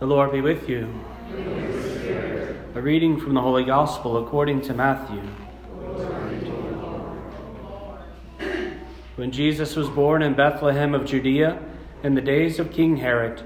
The 0.00 0.06
Lord 0.06 0.32
be 0.32 0.40
with 0.40 0.66
you. 0.66 0.88
A 2.74 2.80
reading 2.80 3.20
from 3.20 3.34
the 3.34 3.42
Holy 3.42 3.64
Gospel 3.64 4.16
according 4.24 4.62
to 4.62 4.72
Matthew. 4.72 5.20
When 9.16 9.30
Jesus 9.30 9.76
was 9.76 9.90
born 9.90 10.22
in 10.22 10.32
Bethlehem 10.32 10.94
of 10.94 11.04
Judea 11.04 11.62
in 12.02 12.14
the 12.14 12.22
days 12.22 12.58
of 12.58 12.72
King 12.72 12.96
Herod, 12.96 13.42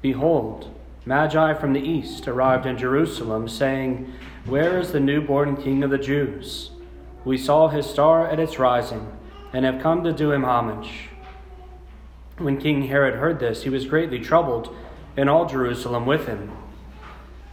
behold, 0.00 0.72
Magi 1.04 1.54
from 1.54 1.72
the 1.72 1.82
east 1.82 2.28
arrived 2.28 2.64
in 2.64 2.78
Jerusalem, 2.78 3.48
saying, 3.48 4.12
Where 4.46 4.78
is 4.78 4.92
the 4.92 5.00
newborn 5.00 5.56
King 5.56 5.82
of 5.82 5.90
the 5.90 5.98
Jews? 5.98 6.70
We 7.24 7.36
saw 7.36 7.66
his 7.66 7.86
star 7.86 8.24
at 8.30 8.38
its 8.38 8.60
rising, 8.60 9.10
and 9.52 9.64
have 9.64 9.82
come 9.82 10.04
to 10.04 10.12
do 10.12 10.30
him 10.30 10.44
homage. 10.44 11.08
When 12.36 12.60
King 12.60 12.82
Herod 12.82 13.16
heard 13.16 13.40
this, 13.40 13.64
he 13.64 13.70
was 13.70 13.84
greatly 13.84 14.20
troubled 14.20 14.72
and 15.18 15.28
all 15.28 15.46
Jerusalem 15.46 16.06
with 16.06 16.28
him. 16.28 16.52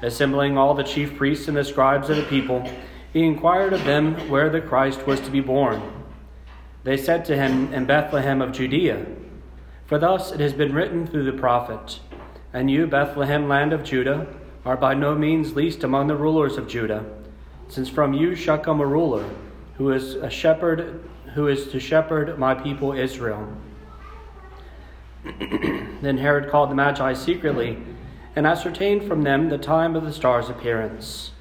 Assembling 0.04 0.56
all 0.56 0.76
the 0.76 0.84
chief 0.84 1.18
priests 1.18 1.48
and 1.48 1.58
the 1.58 1.64
scribes 1.64 2.12
of 2.12 2.18
the 2.18 2.24
people, 2.24 2.70
he 3.12 3.24
inquired 3.24 3.74
of 3.74 3.84
them 3.86 4.30
where 4.30 4.52
the 4.52 4.62
Christ 4.62 5.08
was 5.08 5.20
to 5.22 5.32
be 5.32 5.42
born. 5.42 5.82
They 6.84 6.96
said 6.96 7.26
to 7.26 7.36
him, 7.36 7.74
In 7.74 7.86
Bethlehem 7.86 8.40
of 8.40 8.52
Judea. 8.52 9.04
For 9.88 9.98
thus 9.98 10.32
it 10.32 10.40
has 10.40 10.54
been 10.54 10.76
written 10.76 11.08
through 11.08 11.26
the 11.26 11.38
prophet, 11.38 12.00
And 12.54 12.70
you, 12.70 12.86
Bethlehem, 12.86 13.48
land 13.48 13.74
of 13.74 13.84
Judah, 13.84 14.28
are 14.64 14.78
by 14.78 14.94
no 14.94 15.16
means 15.16 15.56
least 15.56 15.84
among 15.84 16.06
the 16.06 16.16
rulers 16.16 16.58
of 16.58 16.68
Judah, 16.68 17.04
since 17.68 17.90
from 17.90 18.14
you 18.14 18.36
shall 18.36 18.60
come 18.60 18.80
a 18.80 18.86
ruler, 18.86 19.28
who 19.78 19.92
is 19.92 20.14
a 20.16 20.30
shepherd, 20.30 21.04
who 21.34 21.48
is 21.48 21.70
to 21.70 21.80
shepherd 21.80 22.38
my 22.38 22.54
people 22.54 22.94
Israel. 22.94 23.48
Then 26.02 26.18
Herod 26.18 26.50
called 26.50 26.70
the 26.70 26.76
Magi 26.76 27.14
secretly 27.14 27.78
and 28.36 28.46
ascertained 28.46 29.08
from 29.08 29.24
them 29.24 29.50
the 29.50 29.58
time 29.58 29.96
of 29.96 30.04
the 30.04 30.14
star's 30.14 30.50
appearance. 30.50 31.32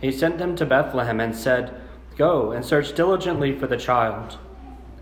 He 0.00 0.10
sent 0.10 0.38
them 0.38 0.56
to 0.56 0.66
Bethlehem 0.66 1.20
and 1.20 1.34
said, 1.34 1.80
Go 2.16 2.50
and 2.52 2.64
search 2.64 2.94
diligently 2.94 3.58
for 3.58 3.66
the 3.66 3.76
child. 3.76 4.38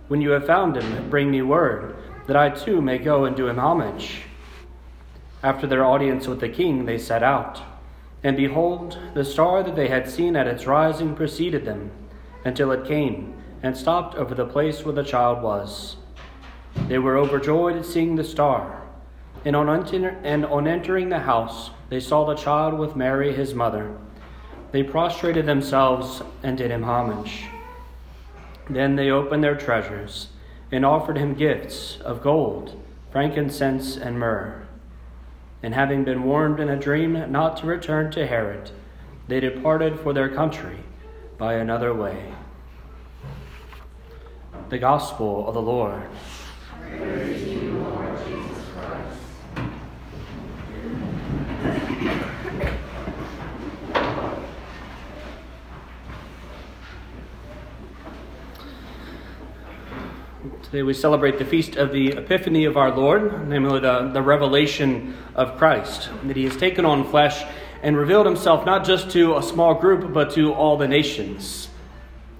When 0.08 0.20
you 0.20 0.30
have 0.30 0.46
found 0.46 0.76
him, 0.76 1.08
bring 1.10 1.30
me 1.30 1.42
word, 1.42 1.96
that 2.26 2.36
I 2.36 2.50
too 2.50 2.80
may 2.82 2.98
go 2.98 3.24
and 3.24 3.34
do 3.34 3.48
him 3.48 3.58
homage. 3.58 4.22
After 5.42 5.66
their 5.66 5.84
audience 5.84 6.26
with 6.26 6.40
the 6.40 6.48
king, 6.48 6.84
they 6.84 6.98
set 6.98 7.22
out. 7.22 7.62
And 8.22 8.36
behold, 8.36 8.98
the 9.14 9.24
star 9.24 9.62
that 9.62 9.74
they 9.74 9.88
had 9.88 10.08
seen 10.08 10.36
at 10.36 10.46
its 10.46 10.66
rising 10.66 11.14
preceded 11.14 11.64
them, 11.64 11.90
until 12.44 12.70
it 12.70 12.86
came 12.86 13.34
and 13.62 13.76
stopped 13.76 14.14
over 14.14 14.34
the 14.34 14.46
place 14.46 14.84
where 14.84 14.94
the 14.94 15.02
child 15.02 15.42
was. 15.42 15.96
They 16.88 16.98
were 16.98 17.16
overjoyed 17.16 17.76
at 17.76 17.86
seeing 17.86 18.16
the 18.16 18.24
star. 18.24 18.82
And 19.44 19.56
on, 19.56 19.68
enter- 19.68 20.18
and 20.22 20.44
on 20.44 20.66
entering 20.66 21.08
the 21.08 21.20
house, 21.20 21.70
they 21.88 22.00
saw 22.00 22.24
the 22.24 22.34
child 22.34 22.78
with 22.78 22.96
Mary, 22.96 23.32
his 23.32 23.54
mother. 23.54 23.96
They 24.72 24.82
prostrated 24.82 25.46
themselves 25.46 26.22
and 26.42 26.56
did 26.56 26.70
him 26.70 26.84
homage. 26.84 27.44
Then 28.68 28.96
they 28.96 29.10
opened 29.10 29.42
their 29.42 29.56
treasures 29.56 30.28
and 30.70 30.84
offered 30.84 31.18
him 31.18 31.34
gifts 31.34 31.98
of 32.02 32.22
gold, 32.22 32.80
frankincense, 33.10 33.96
and 33.96 34.18
myrrh. 34.18 34.66
And 35.62 35.74
having 35.74 36.04
been 36.04 36.22
warned 36.22 36.60
in 36.60 36.68
a 36.68 36.78
dream 36.78 37.30
not 37.32 37.56
to 37.58 37.66
return 37.66 38.10
to 38.12 38.26
Herod, 38.26 38.70
they 39.26 39.40
departed 39.40 39.98
for 39.98 40.12
their 40.12 40.28
country 40.28 40.78
by 41.36 41.54
another 41.54 41.92
way. 41.92 42.34
The 44.68 44.78
Gospel 44.78 45.48
of 45.48 45.54
the 45.54 45.62
Lord. 45.62 46.02
Today 60.70 60.84
we 60.84 60.94
celebrate 60.94 61.36
the 61.36 61.44
feast 61.44 61.74
of 61.74 61.90
the 61.90 62.12
Epiphany 62.12 62.64
of 62.64 62.76
our 62.76 62.94
Lord, 62.94 63.48
namely 63.48 63.80
the, 63.80 64.08
the 64.12 64.22
revelation 64.22 65.16
of 65.34 65.58
Christ, 65.58 66.08
that 66.22 66.36
he 66.36 66.44
has 66.44 66.56
taken 66.56 66.84
on 66.84 67.10
flesh 67.10 67.44
and 67.82 67.96
revealed 67.96 68.24
himself 68.24 68.64
not 68.64 68.84
just 68.84 69.10
to 69.10 69.36
a 69.36 69.42
small 69.42 69.74
group, 69.74 70.12
but 70.12 70.30
to 70.34 70.54
all 70.54 70.76
the 70.76 70.86
nations. 70.86 71.68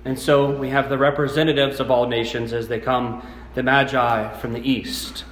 And 0.04 0.16
so 0.16 0.48
we 0.48 0.68
have 0.68 0.88
the 0.88 0.96
representatives 0.96 1.80
of 1.80 1.90
all 1.90 2.06
nations 2.06 2.52
as 2.52 2.68
they 2.68 2.78
come, 2.78 3.26
the 3.54 3.62
Magi 3.62 4.38
from 4.38 4.52
the 4.52 4.60
east. 4.60 5.24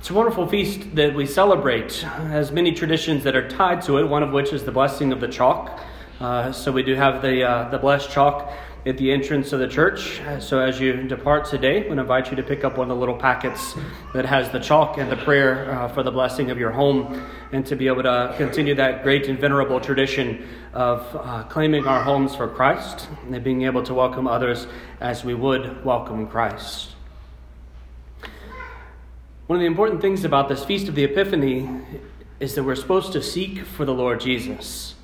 It's 0.00 0.10
a 0.10 0.14
wonderful 0.14 0.48
feast 0.48 0.96
that 0.96 1.14
we 1.14 1.26
celebrate, 1.26 1.92
has 1.98 2.50
many 2.50 2.72
traditions 2.72 3.22
that 3.24 3.36
are 3.36 3.48
tied 3.48 3.82
to 3.82 3.98
it, 3.98 4.04
one 4.04 4.22
of 4.22 4.32
which 4.32 4.52
is 4.52 4.64
the 4.64 4.72
blessing 4.72 5.12
of 5.12 5.20
the 5.20 5.28
chalk. 5.28 5.78
Uh, 6.18 6.50
so 6.52 6.72
we 6.72 6.82
do 6.82 6.94
have 6.94 7.22
the, 7.22 7.44
uh, 7.44 7.70
the 7.70 7.78
blessed 7.78 8.10
chalk 8.10 8.52
at 8.86 8.96
the 8.96 9.12
entrance 9.12 9.52
of 9.52 9.60
the 9.60 9.68
church. 9.68 10.20
So 10.38 10.58
as 10.58 10.80
you 10.80 11.02
depart 11.02 11.44
today, 11.44 11.86
I 11.86 11.92
invite 11.92 12.30
you 12.30 12.36
to 12.36 12.42
pick 12.42 12.64
up 12.64 12.78
one 12.78 12.90
of 12.90 12.96
the 12.96 13.00
little 13.00 13.16
packets 13.16 13.74
that 14.14 14.24
has 14.24 14.50
the 14.50 14.58
chalk 14.58 14.96
and 14.96 15.12
the 15.12 15.16
prayer 15.16 15.70
uh, 15.70 15.88
for 15.88 16.02
the 16.02 16.10
blessing 16.10 16.50
of 16.50 16.58
your 16.58 16.70
home, 16.70 17.26
and 17.52 17.66
to 17.66 17.76
be 17.76 17.88
able 17.88 18.02
to 18.04 18.34
continue 18.38 18.74
that 18.76 19.02
great 19.02 19.28
and 19.28 19.38
venerable 19.38 19.80
tradition 19.80 20.48
of 20.72 21.04
uh, 21.14 21.42
claiming 21.44 21.86
our 21.86 22.02
homes 22.02 22.34
for 22.34 22.48
Christ 22.48 23.08
and 23.30 23.44
being 23.44 23.62
able 23.62 23.82
to 23.82 23.92
welcome 23.92 24.26
others 24.26 24.66
as 25.00 25.24
we 25.24 25.34
would 25.34 25.84
welcome 25.84 26.26
Christ. 26.26 26.94
One 29.46 29.56
of 29.56 29.60
the 29.60 29.66
important 29.66 30.00
things 30.00 30.24
about 30.24 30.48
this 30.48 30.64
Feast 30.64 30.88
of 30.88 30.94
the 30.94 31.04
Epiphany 31.04 31.68
is 32.38 32.54
that 32.54 32.62
we're 32.62 32.76
supposed 32.76 33.12
to 33.12 33.22
seek 33.22 33.58
for 33.66 33.84
the 33.84 33.92
Lord 33.92 34.20
Jesus. 34.20 34.94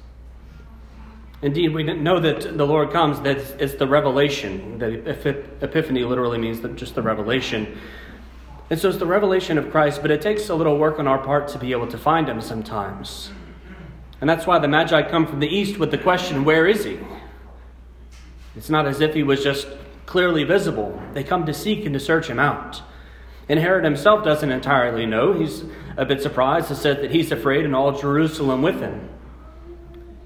Indeed, 1.43 1.75
we 1.75 1.83
know 1.83 2.19
that 2.19 2.57
the 2.57 2.67
Lord 2.67 2.91
comes, 2.91 3.21
that 3.21 3.37
it's 3.61 3.75
the 3.75 3.87
revelation. 3.87 4.79
The 4.79 5.45
Epiphany 5.61 6.05
literally 6.05 6.39
means 6.39 6.61
just 6.79 6.95
the 6.95 7.03
revelation. 7.03 7.79
And 8.71 8.81
so 8.81 8.89
it's 8.89 8.99
the 8.99 9.07
revelation 9.07 9.59
of 9.59 9.71
Christ, 9.71 10.03
but 10.03 10.11
it 10.11 10.23
takes 10.23 10.49
a 10.49 10.55
little 10.55 10.79
work 10.79 10.99
on 10.99 11.07
our 11.07 11.19
part 11.19 11.49
to 11.49 11.59
be 11.59 11.73
able 11.73 11.87
to 11.89 11.99
find 11.99 12.29
him 12.29 12.41
sometimes. 12.41 13.31
And 14.21 14.29
that's 14.29 14.47
why 14.47 14.59
the 14.59 14.67
Magi 14.67 15.09
come 15.11 15.27
from 15.27 15.41
the 15.41 15.47
east 15.47 15.79
with 15.79 15.91
the 15.91 15.99
question, 15.99 16.45
Where 16.45 16.67
is 16.67 16.85
he? 16.85 16.99
It's 18.57 18.71
not 18.71 18.87
as 18.87 19.01
if 19.01 19.15
he 19.15 19.23
was 19.23 19.45
just 19.45 19.69
clearly 20.07 20.43
visible. 20.45 21.01
They 21.13 21.23
come 21.23 21.45
to 21.47 21.53
seek 21.53 21.85
and 21.85 21.93
to 21.93 22.01
search 22.01 22.29
him 22.29 22.39
out. 22.39 22.83
And 23.49 23.61
Herod 23.61 23.85
himself 23.85 24.25
doesn't 24.25 24.51
entirely 24.51 25.05
know. 25.05 25.35
He's 25.35 25.65
a 25.97 26.05
bit 26.07 26.23
surprised. 26.23 26.71
It 26.71 26.77
said 26.77 27.03
that 27.03 27.11
he's 27.11 27.31
afraid 27.31 27.65
and 27.65 27.77
all 27.77 27.93
Jerusalem 27.93 28.63
with 28.63 28.81
him. 28.81 29.11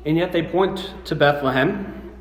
And 0.05 0.17
yet 0.17 0.33
they 0.33 0.43
point 0.43 0.95
to 1.05 1.15
Bethlehem, 1.15 2.13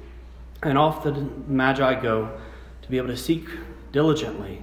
and 0.62 0.78
off 0.78 1.03
the 1.03 1.12
Magi 1.47 2.01
go 2.01 2.38
to 2.81 2.90
be 2.90 2.97
able 2.97 3.07
to 3.07 3.17
seek 3.17 3.47
diligently 3.91 4.62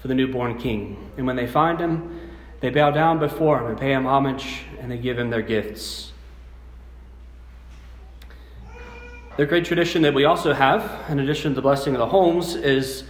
for 0.00 0.08
the 0.08 0.14
newborn 0.14 0.58
king. 0.58 1.10
And 1.16 1.26
when 1.26 1.36
they 1.36 1.46
find 1.46 1.80
him, 1.80 2.20
they 2.60 2.70
bow 2.70 2.90
down 2.90 3.18
before 3.18 3.60
him 3.60 3.66
and 3.66 3.78
pay 3.78 3.92
him 3.92 4.06
homage, 4.06 4.62
and 4.80 4.90
they 4.90 4.98
give 4.98 5.18
him 5.18 5.30
their 5.30 5.42
gifts. 5.42 6.12
The 9.36 9.46
great 9.46 9.64
tradition 9.66 10.02
that 10.02 10.14
we 10.14 10.24
also 10.24 10.54
have, 10.54 11.10
in 11.10 11.18
addition 11.18 11.52
to 11.52 11.54
the 11.56 11.62
blessing 11.62 11.94
of 11.94 11.98
the 11.98 12.06
homes, 12.06 12.54
is 12.54 13.04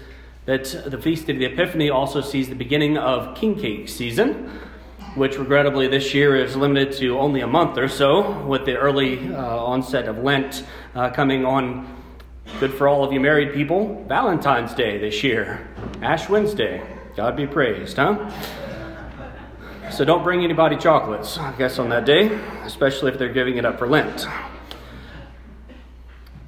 that 0.44 0.64
the 0.86 0.98
Feast 0.98 1.28
of 1.28 1.38
the 1.38 1.44
Epiphany 1.44 1.90
also 1.90 2.20
sees 2.20 2.48
the 2.48 2.54
beginning 2.54 2.96
of 2.98 3.36
king 3.36 3.56
cake 3.56 3.88
season 3.88 4.50
which 5.16 5.38
regrettably 5.38 5.88
this 5.88 6.14
year 6.14 6.36
is 6.36 6.54
limited 6.56 6.92
to 6.98 7.18
only 7.18 7.40
a 7.40 7.46
month 7.46 7.78
or 7.78 7.88
so, 7.88 8.40
with 8.46 8.64
the 8.66 8.76
early 8.76 9.34
uh, 9.34 9.56
onset 9.56 10.08
of 10.08 10.18
Lent 10.18 10.64
uh, 10.94 11.10
coming 11.10 11.44
on. 11.44 11.96
Good 12.60 12.74
for 12.74 12.86
all 12.86 13.02
of 13.02 13.12
you 13.12 13.20
married 13.20 13.54
people. 13.54 14.04
Valentine's 14.06 14.74
Day 14.74 14.98
this 14.98 15.24
year, 15.24 15.68
Ash 16.02 16.28
Wednesday. 16.28 16.82
God 17.16 17.34
be 17.34 17.46
praised, 17.46 17.96
huh? 17.96 18.30
So 19.90 20.04
don't 20.04 20.22
bring 20.22 20.44
anybody 20.44 20.76
chocolates, 20.76 21.38
I 21.38 21.56
guess, 21.56 21.78
on 21.78 21.88
that 21.88 22.04
day, 22.04 22.26
especially 22.64 23.10
if 23.10 23.18
they're 23.18 23.32
giving 23.32 23.56
it 23.56 23.64
up 23.64 23.78
for 23.78 23.86
Lent. 23.86 24.26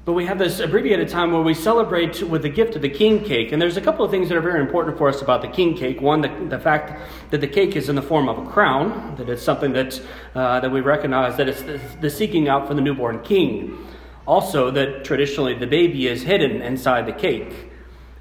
But 0.09 0.13
we 0.13 0.25
have 0.25 0.39
this 0.39 0.59
abbreviated 0.59 1.07
time 1.07 1.31
where 1.31 1.43
we 1.43 1.53
celebrate 1.53 2.23
with 2.23 2.41
the 2.41 2.49
gift 2.49 2.75
of 2.75 2.81
the 2.81 2.89
king 2.89 3.23
cake. 3.23 3.51
And 3.51 3.61
there's 3.61 3.77
a 3.77 3.81
couple 3.81 4.03
of 4.03 4.09
things 4.09 4.27
that 4.29 4.35
are 4.35 4.41
very 4.41 4.59
important 4.59 4.97
for 4.97 5.07
us 5.07 5.21
about 5.21 5.43
the 5.43 5.47
king 5.47 5.77
cake. 5.77 6.01
One, 6.01 6.21
the, 6.21 6.29
the 6.49 6.57
fact 6.57 6.99
that 7.29 7.41
the 7.41 7.47
cake 7.47 7.75
is 7.75 7.89
in 7.89 7.95
the 7.95 8.01
form 8.01 8.27
of 8.27 8.39
a 8.39 8.49
crown, 8.49 9.13
that 9.17 9.29
it's 9.29 9.43
something 9.43 9.71
that, 9.73 10.01
uh, 10.33 10.61
that 10.61 10.71
we 10.71 10.81
recognize 10.81 11.37
that 11.37 11.47
it's 11.47 11.61
the, 11.61 11.79
the 12.01 12.09
seeking 12.09 12.47
out 12.49 12.67
for 12.67 12.73
the 12.73 12.81
newborn 12.81 13.21
king. 13.21 13.85
Also, 14.25 14.71
that 14.71 15.05
traditionally 15.05 15.53
the 15.53 15.67
baby 15.67 16.07
is 16.07 16.23
hidden 16.23 16.63
inside 16.63 17.05
the 17.05 17.13
cake. 17.13 17.69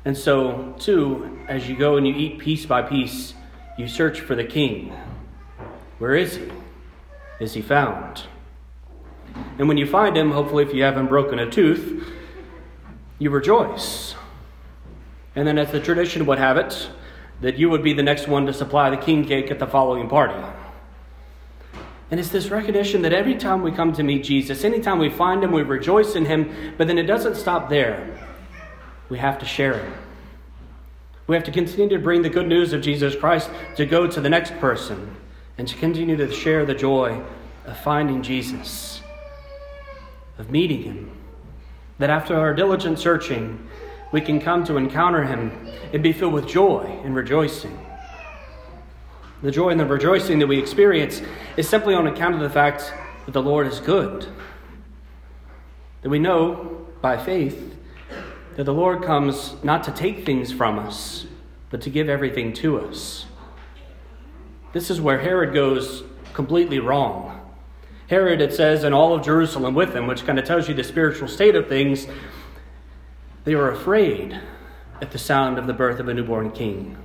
And 0.05 0.15
so, 0.15 0.75
too, 0.79 1.39
as 1.49 1.71
you 1.71 1.75
go 1.75 1.97
and 1.97 2.07
you 2.07 2.15
eat 2.15 2.39
piece 2.39 2.67
by 2.67 2.83
piece, 2.83 3.33
you 3.79 3.89
search 3.89 4.21
for 4.21 4.35
the 4.35 4.45
king. 4.45 4.93
Where 6.01 6.15
is 6.15 6.37
he? 6.37 6.51
Is 7.41 7.55
he 7.55 7.63
found? 7.63 8.25
And 9.59 9.69
when 9.69 9.77
you 9.77 9.87
find 9.87 10.17
him, 10.17 10.31
hopefully, 10.31 10.65
if 10.65 10.75
you 10.75 10.83
haven't 10.83 11.07
broken 11.07 11.39
a 11.39 11.51
tooth, 11.51 12.05
you 13.19 13.31
rejoice. 13.31 14.15
And 15.35 15.47
then, 15.47 15.59
as 15.59 15.73
the 15.73 15.81
tradition 15.81 16.27
would 16.27 16.39
have 16.39 16.57
it, 16.57 16.91
that 17.41 17.59
you 17.59 17.71
would 17.71 17.83
be 17.83 17.93
the 17.93 18.03
next 18.03 18.29
one 18.29 18.47
to 18.47 18.53
supply 18.53 18.91
the 18.91 18.97
king 18.97 19.25
cake 19.25 19.51
at 19.51 19.59
the 19.59 19.67
following 19.67 20.09
party. 20.09 20.43
And 22.11 22.19
it's 22.19 22.31
this 22.31 22.49
recognition 22.49 23.03
that 23.03 23.13
every 23.13 23.35
time 23.35 23.63
we 23.63 23.71
come 23.71 23.93
to 23.93 24.03
meet 24.03 24.25
Jesus, 24.25 24.65
anytime 24.65 24.99
we 24.99 25.11
find 25.11 25.45
him, 25.45 25.53
we 25.53 25.63
rejoice 25.63 26.15
in 26.15 26.25
him, 26.25 26.75
but 26.79 26.87
then 26.87 26.99
it 26.99 27.05
doesn't 27.05 27.37
stop 27.37 27.69
there. 27.69 28.19
We 29.09 29.19
have 29.19 29.39
to 29.41 29.45
share 29.45 29.75
it. 29.75 29.93
We 31.27 31.37
have 31.37 31.45
to 31.45 31.53
continue 31.53 31.91
to 31.91 32.03
bring 32.03 32.23
the 32.23 32.31
good 32.31 32.49
news 32.49 32.73
of 32.73 32.81
Jesus 32.81 33.15
Christ 33.15 33.51
to 33.77 33.85
go 33.85 34.07
to 34.07 34.21
the 34.21 34.31
next 34.31 34.57
person 34.59 35.15
and 35.59 35.69
to 35.69 35.77
continue 35.77 36.17
to 36.17 36.33
share 36.33 36.65
the 36.65 36.75
joy 36.75 37.21
of 37.67 37.79
finding 37.81 38.23
Jesus, 38.23 39.03
of 40.39 40.51
meeting 40.51 40.83
him. 40.83 41.11
That 41.99 42.11
after 42.11 42.37
our 42.37 42.55
diligent 42.55 42.99
searching, 42.99 43.69
we 44.13 44.21
can 44.21 44.41
come 44.41 44.65
to 44.65 44.77
encounter 44.77 45.25
him 45.25 45.69
and 45.93 46.03
be 46.03 46.13
filled 46.13 46.33
with 46.33 46.47
joy 46.47 47.01
and 47.05 47.15
rejoicing. 47.15 47.79
The 49.43 49.51
joy 49.51 49.71
and 49.71 49.79
the 49.79 49.87
rejoicing 49.87 50.39
that 50.39 50.47
we 50.47 50.59
experience 50.59 51.23
is 51.57 51.69
simply 51.69 51.95
on 51.95 52.07
account 52.07 52.35
of 52.35 52.41
the 52.41 52.51
fact 52.51 52.93
that 53.27 53.33
the 53.33 53.43
Lord 53.43 53.67
is 53.67 53.81
good. 53.81 54.27
That 56.03 56.09
we 56.09 56.19
know 56.19 56.87
by 57.01 57.17
faith 57.17 57.77
that 58.57 58.65
the 58.65 58.75
Lord 58.75 59.05
comes 59.05 59.55
not 59.63 59.85
to 59.85 59.93
take 59.93 60.27
things 60.27 60.53
from 60.53 60.79
us, 60.81 61.27
but 61.71 61.81
to 61.83 61.91
give 61.91 62.09
everything 62.09 62.53
to 62.55 62.81
us. 62.81 63.27
This 64.73 64.91
is 64.91 65.01
where 65.01 65.21
Herod 65.21 65.55
goes 65.55 66.03
completely 66.33 66.81
wrong. 66.81 67.38
Herod, 68.09 68.41
it 68.41 68.55
says, 68.55 68.85
and 68.85 68.95
all 68.95 69.15
of 69.15 69.23
Jerusalem 69.23 69.75
with 69.75 69.95
him, 69.95 70.07
which 70.07 70.25
kind 70.25 70.39
of 70.39 70.47
tells 70.47 70.67
you 70.67 70.75
the 70.75 70.83
spiritual 70.83 71.29
state 71.29 71.55
of 71.55 71.69
things, 71.69 72.07
they 73.45 73.55
were 73.55 73.71
afraid 73.71 74.41
at 75.01 75.11
the 75.11 75.19
sound 75.19 75.59
of 75.59 75.67
the 75.67 75.75
birth 75.75 76.01
of 76.01 76.09
a 76.09 76.15
newborn 76.15 76.51
king. 76.51 76.97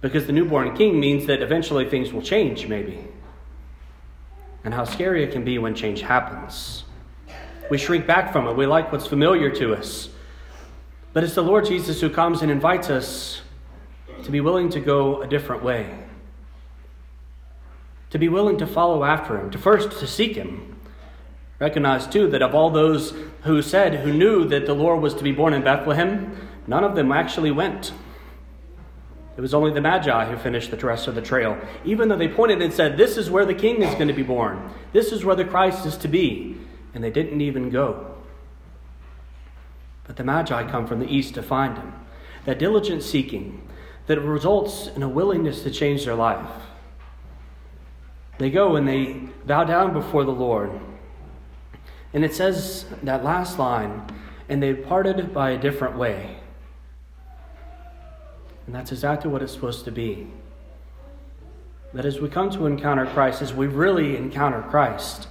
Because 0.00 0.26
the 0.26 0.32
newborn 0.32 0.74
king 0.76 0.98
means 0.98 1.26
that 1.26 1.42
eventually 1.42 1.88
things 1.88 2.12
will 2.12 2.22
change, 2.22 2.66
maybe. 2.66 3.06
And 4.64 4.72
how 4.72 4.84
scary 4.84 5.24
it 5.24 5.32
can 5.32 5.44
be 5.44 5.58
when 5.58 5.74
change 5.74 6.00
happens. 6.00 6.84
We 7.70 7.76
shrink 7.76 8.06
back 8.06 8.32
from 8.32 8.48
it. 8.48 8.56
We 8.56 8.66
like 8.66 8.90
what's 8.90 9.06
familiar 9.06 9.50
to 9.56 9.74
us. 9.74 10.08
But 11.12 11.22
it's 11.22 11.34
the 11.34 11.42
Lord 11.42 11.66
Jesus 11.66 12.00
who 12.00 12.08
comes 12.08 12.40
and 12.40 12.50
invites 12.50 12.88
us 12.88 13.42
to 14.24 14.30
be 14.30 14.40
willing 14.40 14.70
to 14.70 14.80
go 14.80 15.20
a 15.22 15.26
different 15.26 15.62
way. 15.62 15.98
To 18.10 18.18
be 18.18 18.28
willing 18.28 18.58
to 18.58 18.66
follow 18.66 19.04
after 19.04 19.38
him, 19.38 19.50
to 19.50 19.58
first 19.58 19.98
to 20.00 20.06
seek 20.06 20.36
him. 20.36 20.76
Recognize 21.58 22.06
too 22.06 22.28
that 22.30 22.42
of 22.42 22.54
all 22.54 22.70
those 22.70 23.14
who 23.42 23.62
said, 23.62 24.00
who 24.00 24.12
knew 24.12 24.46
that 24.46 24.66
the 24.66 24.74
Lord 24.74 25.00
was 25.00 25.14
to 25.14 25.22
be 25.22 25.32
born 25.32 25.52
in 25.52 25.62
Bethlehem, 25.62 26.48
none 26.66 26.84
of 26.84 26.96
them 26.96 27.12
actually 27.12 27.50
went. 27.50 27.92
It 29.36 29.40
was 29.40 29.54
only 29.54 29.72
the 29.72 29.80
Magi 29.80 30.26
who 30.26 30.36
finished 30.36 30.70
the 30.70 30.76
rest 30.76 31.06
of 31.06 31.14
the 31.14 31.22
trail, 31.22 31.58
even 31.84 32.08
though 32.08 32.16
they 32.16 32.28
pointed 32.28 32.60
and 32.60 32.72
said, 32.72 32.96
This 32.96 33.16
is 33.16 33.30
where 33.30 33.46
the 33.46 33.54
king 33.54 33.82
is 33.82 33.94
going 33.94 34.08
to 34.08 34.14
be 34.14 34.22
born. 34.22 34.70
This 34.92 35.12
is 35.12 35.24
where 35.24 35.36
the 35.36 35.44
Christ 35.44 35.86
is 35.86 35.96
to 35.98 36.08
be. 36.08 36.56
And 36.92 37.04
they 37.04 37.10
didn't 37.10 37.40
even 37.40 37.70
go. 37.70 38.16
But 40.04 40.16
the 40.16 40.24
Magi 40.24 40.68
come 40.68 40.86
from 40.86 40.98
the 40.98 41.06
east 41.06 41.34
to 41.34 41.42
find 41.42 41.78
him. 41.78 41.92
That 42.44 42.58
diligent 42.58 43.02
seeking 43.02 43.66
that 44.08 44.20
results 44.20 44.88
in 44.88 45.02
a 45.02 45.08
willingness 45.08 45.62
to 45.62 45.70
change 45.70 46.04
their 46.04 46.16
life. 46.16 46.50
They 48.40 48.48
go 48.48 48.76
and 48.76 48.88
they 48.88 49.28
bow 49.44 49.64
down 49.64 49.92
before 49.92 50.24
the 50.24 50.32
Lord. 50.32 50.70
And 52.14 52.24
it 52.24 52.34
says 52.34 52.86
that 53.02 53.22
last 53.22 53.58
line, 53.58 54.02
and 54.48 54.62
they 54.62 54.72
parted 54.72 55.34
by 55.34 55.50
a 55.50 55.58
different 55.58 55.98
way. 55.98 56.38
And 58.64 58.74
that's 58.74 58.92
exactly 58.92 59.30
what 59.30 59.42
it's 59.42 59.52
supposed 59.52 59.84
to 59.84 59.92
be. 59.92 60.26
That 61.92 62.06
as 62.06 62.18
we 62.18 62.30
come 62.30 62.48
to 62.52 62.64
encounter 62.64 63.04
Christ, 63.04 63.42
as 63.42 63.52
we 63.52 63.66
really 63.66 64.16
encounter 64.16 64.62
Christ, 64.62 65.28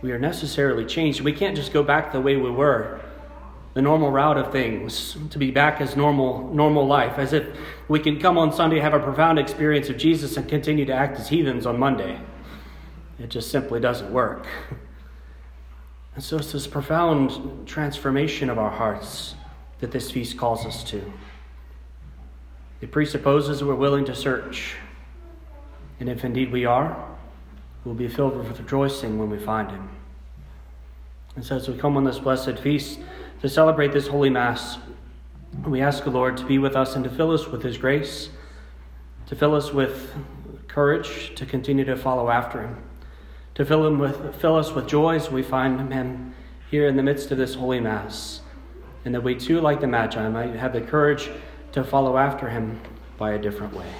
we 0.00 0.12
are 0.12 0.18
necessarily 0.18 0.84
changed. 0.84 1.22
We 1.22 1.32
can't 1.32 1.56
just 1.56 1.72
go 1.72 1.82
back 1.82 2.12
the 2.12 2.20
way 2.20 2.36
we 2.36 2.52
were, 2.52 3.00
the 3.76 3.82
normal 3.82 4.10
route 4.10 4.38
of 4.38 4.52
things, 4.52 5.18
to 5.28 5.38
be 5.38 5.50
back 5.50 5.82
as 5.82 5.96
normal, 5.96 6.48
normal 6.54 6.86
life, 6.86 7.18
as 7.18 7.34
if 7.34 7.46
we 7.88 8.00
can 8.00 8.18
come 8.18 8.38
on 8.38 8.50
Sunday, 8.50 8.80
have 8.80 8.94
a 8.94 8.98
profound 8.98 9.38
experience 9.38 9.90
of 9.90 9.98
Jesus, 9.98 10.38
and 10.38 10.48
continue 10.48 10.86
to 10.86 10.94
act 10.94 11.20
as 11.20 11.28
heathens 11.28 11.66
on 11.66 11.78
Monday. 11.78 12.18
It 13.18 13.28
just 13.28 13.50
simply 13.50 13.78
doesn't 13.78 14.10
work. 14.10 14.46
And 16.14 16.24
so 16.24 16.38
it's 16.38 16.52
this 16.52 16.66
profound 16.66 17.68
transformation 17.68 18.48
of 18.48 18.58
our 18.58 18.70
hearts 18.70 19.34
that 19.80 19.90
this 19.90 20.10
feast 20.10 20.38
calls 20.38 20.64
us 20.64 20.82
to. 20.84 21.12
It 22.80 22.90
presupposes 22.90 23.62
we're 23.62 23.74
willing 23.74 24.06
to 24.06 24.14
search. 24.14 24.76
And 26.00 26.08
if 26.08 26.24
indeed 26.24 26.50
we 26.50 26.64
are, 26.64 26.96
we'll 27.84 27.94
be 27.94 28.08
filled 28.08 28.38
with 28.38 28.58
rejoicing 28.58 29.18
when 29.18 29.28
we 29.28 29.38
find 29.38 29.70
him. 29.70 29.90
And 31.34 31.44
so 31.44 31.56
as 31.56 31.68
we 31.68 31.76
come 31.76 31.98
on 31.98 32.04
this 32.04 32.18
blessed 32.18 32.58
feast 32.58 33.00
to 33.40 33.48
celebrate 33.48 33.92
this 33.92 34.06
holy 34.06 34.30
Mass, 34.30 34.78
we 35.66 35.80
ask 35.80 36.04
the 36.04 36.10
Lord 36.10 36.36
to 36.38 36.44
be 36.44 36.58
with 36.58 36.76
us 36.76 36.94
and 36.94 37.04
to 37.04 37.10
fill 37.10 37.32
us 37.32 37.46
with 37.46 37.62
his 37.62 37.78
grace, 37.78 38.30
to 39.26 39.36
fill 39.36 39.54
us 39.54 39.72
with 39.72 40.14
courage 40.68 41.34
to 41.34 41.46
continue 41.46 41.84
to 41.84 41.96
follow 41.96 42.28
after 42.28 42.62
him, 42.62 42.76
to 43.54 43.64
fill, 43.64 43.86
him 43.86 43.98
with, 43.98 44.34
fill 44.36 44.56
us 44.56 44.72
with 44.72 44.86
joy 44.86 45.16
as 45.16 45.30
we 45.30 45.42
find 45.42 45.92
him 45.92 46.34
here 46.70 46.86
in 46.86 46.96
the 46.96 47.02
midst 47.02 47.30
of 47.30 47.38
this 47.38 47.54
holy 47.54 47.80
Mass, 47.80 48.40
and 49.04 49.14
that 49.14 49.22
we 49.22 49.34
too, 49.34 49.60
like 49.60 49.80
the 49.80 49.86
Magi, 49.86 50.28
might 50.28 50.54
have 50.54 50.72
the 50.72 50.80
courage 50.80 51.30
to 51.72 51.82
follow 51.84 52.18
after 52.18 52.48
him 52.48 52.80
by 53.16 53.32
a 53.32 53.38
different 53.38 53.74
way. 53.74 53.90